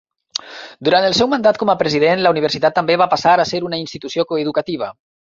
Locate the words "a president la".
1.73-2.31